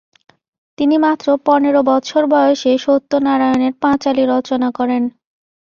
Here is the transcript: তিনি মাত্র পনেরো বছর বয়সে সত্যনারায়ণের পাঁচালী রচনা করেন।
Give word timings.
তিনি 0.77 0.95
মাত্র 0.97 1.27
পনেরো 1.47 1.81
বছর 1.91 2.21
বয়সে 2.33 2.71
সত্যনারায়ণের 2.77 3.73
পাঁচালী 3.83 4.23
রচনা 4.33 4.69
করেন। 4.71 5.03